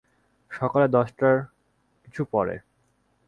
[0.51, 1.37] সকালে দশটার
[2.03, 2.55] কিছু পরে।